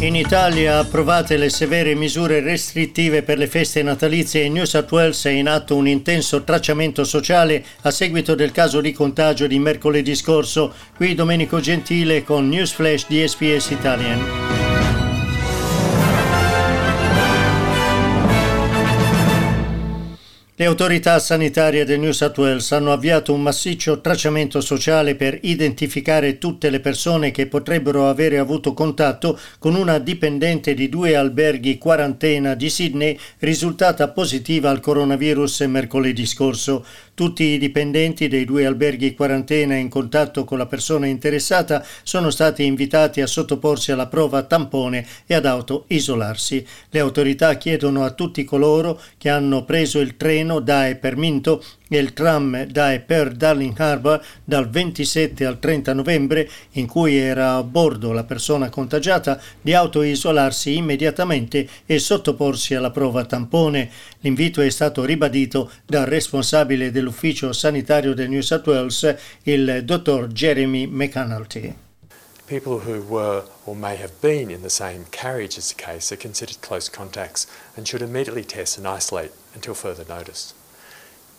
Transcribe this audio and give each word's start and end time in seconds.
In 0.00 0.16
Italia 0.16 0.78
approvate 0.78 1.36
le 1.36 1.50
severe 1.50 1.94
misure 1.94 2.40
restrittive 2.40 3.22
per 3.22 3.36
le 3.36 3.46
feste 3.46 3.82
natalizie 3.82 4.44
in 4.44 4.54
New 4.54 4.64
South 4.64 4.90
Wales 4.90 5.26
è 5.26 5.30
in 5.30 5.46
atto 5.46 5.76
un 5.76 5.86
intenso 5.86 6.42
tracciamento 6.42 7.04
sociale 7.04 7.62
a 7.82 7.90
seguito 7.90 8.34
del 8.34 8.50
caso 8.50 8.80
di 8.80 8.92
contagio 8.92 9.46
di 9.46 9.58
mercoledì 9.58 10.14
scorso. 10.14 10.72
Qui 10.96 11.14
Domenico 11.14 11.60
Gentile 11.60 12.24
con 12.24 12.48
News 12.48 12.72
Flash 12.72 13.04
di 13.08 13.28
SPS 13.28 13.68
Italian. 13.70 14.59
Le 20.60 20.66
autorità 20.66 21.18
sanitarie 21.18 21.86
del 21.86 22.00
New 22.00 22.12
South 22.12 22.36
Wales 22.36 22.70
hanno 22.72 22.92
avviato 22.92 23.32
un 23.32 23.40
massiccio 23.40 24.02
tracciamento 24.02 24.60
sociale 24.60 25.14
per 25.14 25.38
identificare 25.40 26.36
tutte 26.36 26.68
le 26.68 26.80
persone 26.80 27.30
che 27.30 27.46
potrebbero 27.46 28.10
avere 28.10 28.36
avuto 28.36 28.74
contatto 28.74 29.40
con 29.58 29.74
una 29.74 29.98
dipendente 29.98 30.74
di 30.74 30.90
due 30.90 31.16
alberghi 31.16 31.78
quarantena 31.78 32.52
di 32.52 32.68
Sydney 32.68 33.18
risultata 33.38 34.10
positiva 34.10 34.68
al 34.68 34.80
coronavirus 34.80 35.60
mercoledì 35.60 36.26
scorso. 36.26 36.84
Tutti 37.14 37.44
i 37.44 37.58
dipendenti 37.58 38.28
dei 38.28 38.44
due 38.44 38.66
alberghi 38.66 39.14
quarantena 39.14 39.76
in 39.76 39.88
contatto 39.88 40.44
con 40.44 40.58
la 40.58 40.66
persona 40.66 41.06
interessata 41.06 41.82
sono 42.02 42.28
stati 42.28 42.64
invitati 42.64 43.22
a 43.22 43.26
sottoporsi 43.26 43.92
alla 43.92 44.08
prova 44.08 44.42
tampone 44.42 45.06
e 45.26 45.34
ad 45.34 45.46
auto-isolarsi. 45.46 46.66
Le 46.90 46.98
autorità 46.98 47.54
chiedono 47.56 48.04
a 48.04 48.10
tutti 48.10 48.44
coloro 48.44 49.00
che 49.16 49.30
hanno 49.30 49.64
preso 49.64 50.00
il 50.00 50.18
treno 50.18 50.48
da 50.58 50.88
e 50.88 50.96
per 50.96 51.16
Minto 51.16 51.62
e 51.88 51.98
il 51.98 52.12
tram 52.12 52.64
da 52.64 52.98
per 53.06 53.32
Darling 53.32 53.78
Harbour 53.78 54.20
dal 54.44 54.68
27 54.68 55.44
al 55.44 55.60
30 55.60 55.92
novembre, 55.92 56.48
in 56.72 56.86
cui 56.86 57.16
era 57.16 57.54
a 57.54 57.62
bordo 57.62 58.12
la 58.12 58.24
persona 58.24 58.68
contagiata, 58.68 59.40
di 59.60 59.74
autoisolarsi 59.74 60.74
immediatamente 60.74 61.68
e 61.86 61.98
sottoporsi 62.00 62.74
alla 62.74 62.90
prova 62.90 63.24
tampone. 63.24 63.90
L'invito 64.20 64.60
è 64.60 64.70
stato 64.70 65.04
ribadito 65.04 65.70
dal 65.86 66.06
responsabile 66.06 66.90
dell'ufficio 66.90 67.52
sanitario 67.52 68.14
del 68.14 68.28
New 68.28 68.40
South 68.40 68.66
Wales, 68.66 69.16
il 69.44 69.82
dottor 69.84 70.26
Jeremy 70.26 70.86
McAnulty. 70.86 71.89
People 72.50 72.80
who 72.80 73.00
were 73.02 73.44
or 73.64 73.76
may 73.76 73.94
have 73.94 74.20
been 74.20 74.50
in 74.50 74.62
the 74.62 74.70
same 74.70 75.04
carriage 75.12 75.56
as 75.56 75.68
the 75.68 75.80
case 75.80 76.10
are 76.10 76.16
considered 76.16 76.60
close 76.60 76.88
contacts 76.88 77.46
and 77.76 77.86
should 77.86 78.02
immediately 78.02 78.42
test 78.42 78.76
and 78.76 78.88
isolate 78.88 79.30
until 79.54 79.72
further 79.72 80.04
notice. 80.08 80.52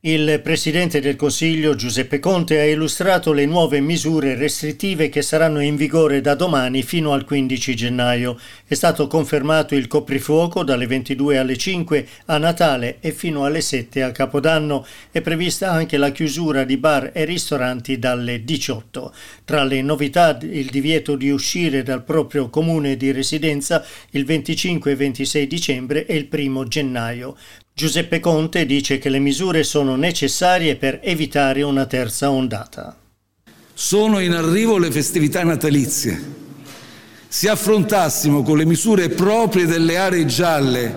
il 0.04 0.40
Presidente 0.42 1.02
del 1.02 1.18
Consiglio 1.18 1.76
Giuseppe 1.76 2.20
Conte 2.20 2.58
ha 2.58 2.64
illustrato 2.64 3.34
le 3.34 3.46
nuove 3.46 3.82
misure 3.82 4.36
restrittive 4.36 5.10
che 5.10 5.22
saranno 5.22 5.60
in 5.60 5.76
vigore 5.76 6.22
da 6.22 6.36
domani 6.36 6.84
fino 6.84 7.12
al 7.12 7.26
15 7.26 7.76
gennaio. 7.76 8.40
È 8.66 8.76
stato 8.76 9.08
confermato 9.08 9.76
il 9.76 9.88
coprifuoco 9.88 10.64
dalle 10.64 10.88
22 10.88 11.38
alle 11.38 11.58
5 11.58 12.08
a 12.28 12.38
Natale 12.38 13.00
e 13.02 13.12
fino 13.12 13.44
alle 13.44 13.60
7 13.60 14.02
a 14.02 14.14
Capodanno. 14.14 14.86
È 15.12 15.20
prevista 15.20 15.70
anche 15.70 15.98
la 15.98 16.12
chiusura 16.12 16.64
di 16.64 16.78
bar 16.78 17.12
e 17.14 17.26
ristoranti 17.26 18.00
dalle 18.00 18.46
18. 18.46 19.14
Tra 19.44 19.66
le 19.66 19.82
novità 19.82 20.38
il 20.44 20.70
divieto 20.70 21.18
di 21.18 21.30
uscire 21.30 21.84
dal 21.84 22.06
proprio 22.06 22.50
comune 22.50 22.96
di 22.96 23.12
residenza 23.12 23.86
il 24.12 24.24
25 24.24 24.92
e 24.92 24.96
26 24.96 25.46
dicembre 25.46 26.06
e 26.06 26.16
il 26.16 26.30
1 26.32 26.68
gennaio. 26.70 27.36
Giuseppe 27.80 28.20
Conte 28.20 28.66
dice 28.66 28.98
che 28.98 29.08
le 29.08 29.20
misure 29.20 29.64
sono 29.64 29.96
necessarie 29.96 30.76
per 30.76 31.00
evitare 31.02 31.62
una 31.62 31.86
terza 31.86 32.30
ondata. 32.30 32.94
Sono 33.74 34.20
in 34.20 34.34
arrivo 34.34 34.78
le 34.78 34.92
festività 34.92 35.46
natalizie. 35.46 36.22
Se 37.30 37.48
affrontassimo 37.48 38.44
con 38.44 38.58
le 38.58 38.66
misure 38.66 39.08
proprie 39.08 39.66
delle 39.66 39.96
aree 39.96 40.26
gialle 40.26 40.94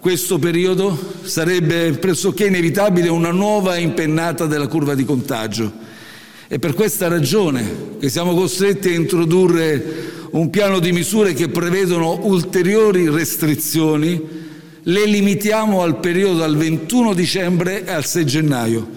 questo 0.00 0.38
periodo, 0.38 0.98
sarebbe 1.20 1.92
pressoché 1.98 2.46
inevitabile 2.46 3.10
una 3.10 3.30
nuova 3.30 3.76
impennata 3.76 4.46
della 4.46 4.68
curva 4.68 4.94
di 4.94 5.04
contagio. 5.04 5.70
È 6.48 6.58
per 6.58 6.72
questa 6.72 7.08
ragione 7.08 7.98
che 8.00 8.08
siamo 8.08 8.32
costretti 8.32 8.88
a 8.88 8.94
introdurre 8.94 10.28
un 10.30 10.48
piano 10.48 10.78
di 10.78 10.92
misure 10.92 11.34
che 11.34 11.48
prevedono 11.48 12.20
ulteriori 12.22 13.10
restrizioni 13.10 14.41
le 14.84 15.06
limitiamo 15.06 15.82
al 15.82 16.00
periodo 16.00 16.38
dal 16.38 16.56
21 16.56 17.14
dicembre 17.14 17.84
al 17.86 18.04
6 18.04 18.26
gennaio. 18.26 18.88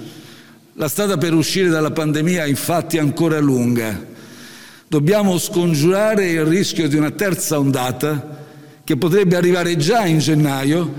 La 0.74 0.88
strada 0.88 1.18
per 1.18 1.34
uscire 1.34 1.70
dalla 1.70 1.92
pandemia 1.92 2.44
è 2.44 2.48
infatti 2.48 2.98
ancora 2.98 3.40
lunga. 3.40 4.14
Dobbiamo 4.88 5.38
scongiurare 5.38 6.30
il 6.30 6.46
rischio 6.46 6.88
di 6.88 6.96
una 6.96 7.12
terza 7.12 7.60
ondata 7.60 8.44
che 8.84 8.98
potrebbe 8.98 9.36
arrivare 9.36 9.78
già 9.78 10.06
in 10.06 10.20
gennaio, 10.20 10.92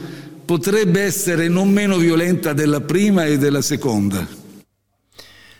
potrebbe 0.45 1.03
essere 1.03 1.49
non 1.49 1.71
meno 1.71 1.99
violenta 1.99 2.53
della 2.53 2.81
prima 2.81 3.25
e 3.25 3.39
della 3.39 3.63
seconda. 3.63 4.46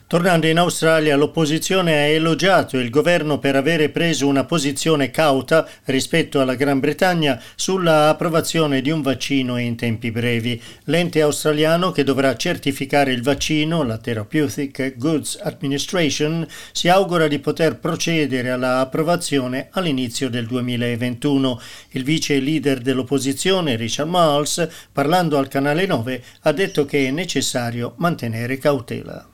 Tornando 0.09 0.47
in 0.47 0.57
Australia, 0.59 1.17
l'opposizione 1.17 1.93
ha 1.95 2.07
elogiato 2.07 2.79
il 2.79 2.91
governo 2.91 3.41
per 3.41 3.57
avere 3.57 3.89
preso 3.89 4.29
una 4.29 4.45
posizione 4.45 5.11
cauta 5.11 5.69
rispetto 5.87 6.41
alla 6.41 6.55
Gran 6.55 6.79
Bretagna 6.79 7.43
sulla 7.57 8.09
approvazione 8.09 8.83
di 8.83 8.91
un 8.93 9.03
vaccino 9.03 9.59
in 9.59 9.75
tempi 9.75 10.13
brevi. 10.13 10.63
L'ente 10.85 11.23
australiano 11.23 11.91
che 11.91 12.05
dovrà 12.05 12.37
certificare 12.37 13.11
il 13.11 13.25
vaccino, 13.25 13.83
la 13.83 13.99
Therapeutic 13.99 14.97
Goods 14.97 15.41
Administration, 15.43 16.47
si 16.71 16.89
augura 16.89 17.27
di 17.27 17.41
poter 17.41 17.81
procedere 17.81 18.51
alla 18.51 18.79
approvazione 18.79 19.71
all'inizio 19.73 20.31
del 20.31 20.47
2021. 20.47 21.61
Il 21.91 22.05
vice 22.05 22.39
leader 22.39 22.79
dell'opposizione, 22.79 23.75
Richard 23.75 24.09
Miles, 24.09 24.69
parlando 24.93 25.37
al 25.37 25.49
canale 25.49 25.85
9, 25.85 26.23
ha 26.43 26.53
detto 26.53 26.85
che 26.85 27.09
è 27.09 27.11
necessario 27.11 27.95
mantenere 27.97 28.57
cautela. 28.59 29.31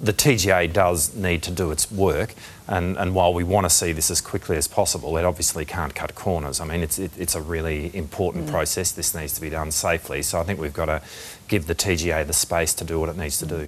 The 0.00 0.12
TGA 0.12 0.72
does 0.72 1.14
need 1.14 1.42
to 1.42 1.50
do 1.50 1.70
its 1.72 1.90
work, 1.90 2.34
and, 2.68 2.96
and 2.96 3.14
while 3.14 3.34
we 3.34 3.42
want 3.42 3.64
to 3.64 3.70
see 3.70 3.92
this 3.92 4.10
as 4.10 4.20
quickly 4.20 4.56
as 4.56 4.68
possible, 4.68 5.16
it 5.16 5.24
obviously 5.24 5.64
can't 5.64 5.94
cut 5.94 6.14
corners. 6.14 6.60
I 6.60 6.64
mean, 6.66 6.82
it's, 6.82 6.98
it, 6.98 7.10
it's 7.18 7.34
a 7.34 7.42
really 7.42 7.90
important 7.96 8.46
mm. 8.46 8.50
process. 8.50 8.92
This 8.92 9.14
needs 9.14 9.32
to 9.34 9.40
be 9.40 9.50
done 9.50 9.72
safely, 9.72 10.22
so 10.22 10.38
I 10.38 10.44
think 10.44 10.60
we've 10.60 10.72
got 10.72 10.86
to 10.86 11.02
give 11.48 11.66
the 11.66 11.74
TGA 11.74 12.26
the 12.26 12.32
space 12.32 12.74
to 12.74 12.84
do 12.84 13.00
what 13.00 13.08
it 13.08 13.16
needs 13.16 13.38
to 13.38 13.46
do. 13.46 13.66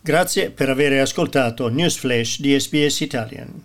Grazie 0.00 0.50
per 0.50 0.70
aver 0.70 0.92
ascoltato 1.02 1.68
News 1.68 1.96
Flash 1.96 2.38
di 2.38 2.54
SBS 2.54 3.00
Italian. 3.02 3.64